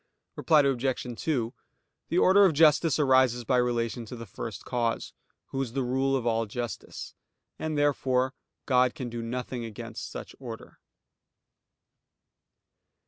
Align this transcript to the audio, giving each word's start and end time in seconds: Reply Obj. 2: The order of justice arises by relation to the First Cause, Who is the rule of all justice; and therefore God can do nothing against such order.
Reply 0.35 0.61
Obj. 0.61 1.05
2: 1.21 1.53
The 2.09 2.17
order 2.17 2.43
of 2.43 2.53
justice 2.55 2.97
arises 2.97 3.43
by 3.45 3.57
relation 3.57 4.03
to 4.07 4.15
the 4.15 4.25
First 4.25 4.65
Cause, 4.65 5.13
Who 5.49 5.61
is 5.61 5.73
the 5.73 5.83
rule 5.83 6.15
of 6.15 6.25
all 6.25 6.47
justice; 6.47 7.13
and 7.59 7.77
therefore 7.77 8.33
God 8.65 8.95
can 8.95 9.11
do 9.11 9.21
nothing 9.21 9.63
against 9.63 10.09
such 10.11 10.35
order. 10.39 10.79